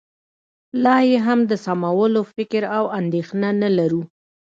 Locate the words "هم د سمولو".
1.25-2.21